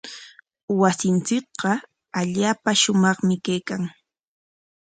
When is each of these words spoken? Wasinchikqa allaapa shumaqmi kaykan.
Wasinchikqa 0.79 1.71
allaapa 2.19 2.69
shumaqmi 2.81 3.35
kaykan. 3.45 3.83